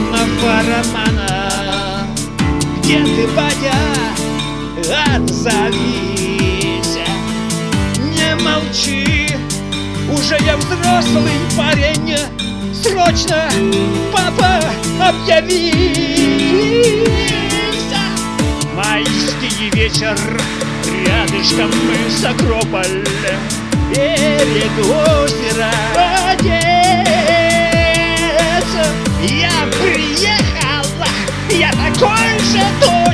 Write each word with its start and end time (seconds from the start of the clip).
любовного 0.00 0.62
романа 0.62 2.06
Где 2.78 3.04
ты, 3.04 3.26
Ваня? 3.28 3.74
Отзовись 5.16 6.98
Не 7.98 8.34
молчи 8.36 9.36
Уже 10.12 10.36
я 10.44 10.56
взрослый 10.56 11.32
парень. 11.56 12.16
Срочно, 12.74 13.48
папа, 14.12 14.60
объявись. 15.00 16.30
Майский 18.74 19.70
вечер 19.70 20.16
Рядышком 21.06 21.70
мы 21.86 22.10
с 22.10 22.24
Акрополь 22.24 23.04
Берег 23.90 24.78
озера 24.78 25.70
Отец 26.30 26.79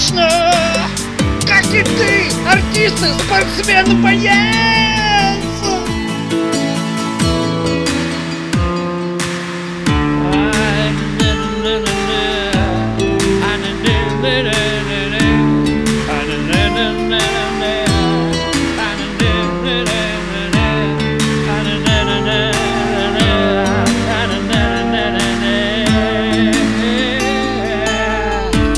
точно 0.00 0.28
Как 1.46 1.66
и 1.66 1.82
ты, 1.82 2.30
артист 2.46 3.02
и 3.02 3.12
спортсмен-боец 3.22 5.09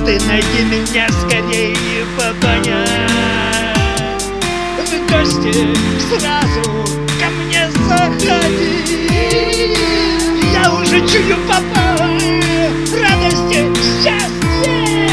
Ты 0.05 0.19
найди 0.27 0.65
меня 0.65 1.07
скорее, 1.11 2.05
папаня 2.17 2.85
В 4.77 4.91
гости 5.09 5.55
сразу 6.11 6.63
ко 7.21 7.31
мне 7.31 7.71
заходи. 7.89 9.77
Я 10.53 10.73
уже 10.73 10.99
чую, 11.07 11.37
папа, 11.47 11.97
радости, 12.99 13.59
счастье 14.03 15.09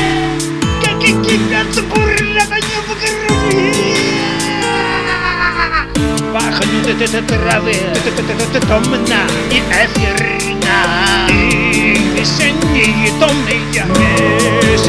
Как 0.84 1.04
и 1.04 1.12
кипят 1.24 1.72
бурлят 1.88 2.52
они 2.52 2.78
в 2.82 2.90
груди. 3.00 4.10
Пахнут 6.34 6.88
эти 6.88 7.22
травы 7.22 7.76
томно 8.68 9.22
и 9.52 9.60
эфирно 9.60 10.80
И 11.30 11.98
весенний 12.18 13.12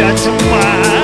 shut 0.01 0.25
your 0.25 0.51
mind. 0.51 1.00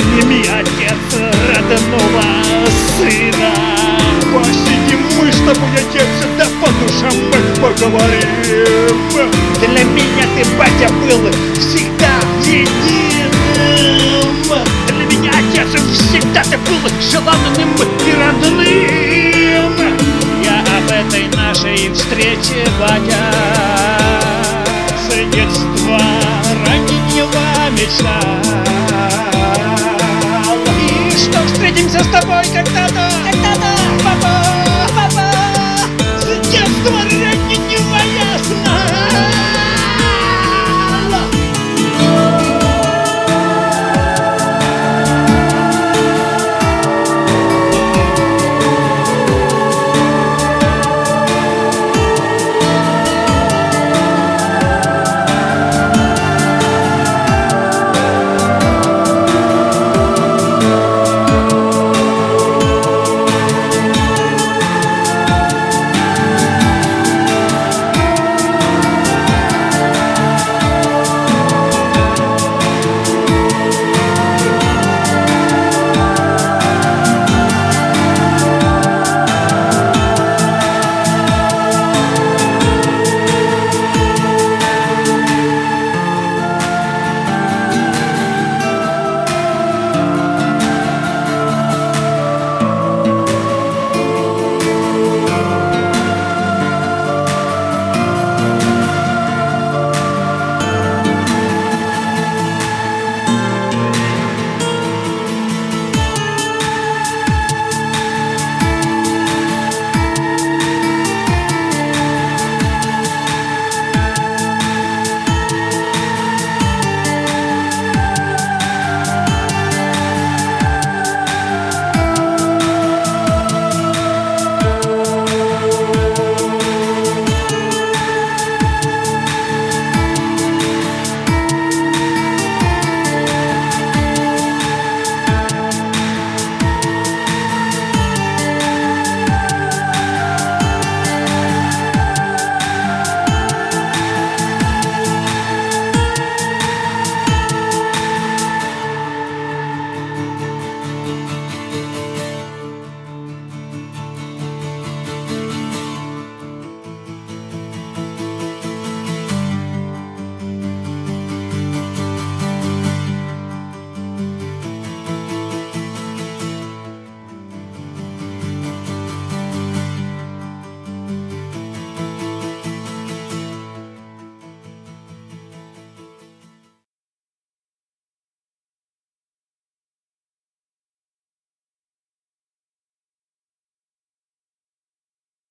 Обними, 0.00 0.40
отец, 0.48 1.20
родного 1.54 2.24
сына. 2.96 3.52
Посидим 4.32 5.00
мы 5.18 5.30
с 5.30 5.36
тобой, 5.36 5.68
отец, 5.74 6.08
да 6.38 6.46
по 6.60 6.68
душам 6.80 7.12
мы 7.26 7.38
поговорим. 7.60 8.96
Для 9.58 9.84
меня 9.84 10.24
ты, 10.34 10.42
батя, 10.56 10.90
был 10.94 11.30
всегда 11.58 12.14
единым. 12.42 13.30
Для 14.88 15.04
меня, 15.04 15.32
отец, 15.32 15.68
всегда 15.92 16.42
ты 16.44 16.56
был 16.56 16.80
желанным 17.12 17.70
и 18.06 18.12
родным. 18.14 19.72
Я 20.42 20.60
об 20.78 20.90
этой 20.90 21.28
нашей 21.36 21.92
встрече, 21.92 22.66
батя 22.78 23.34
С 24.96 25.34
детства 25.34 26.00
раннего 26.64 27.70
мечтал 27.72 28.29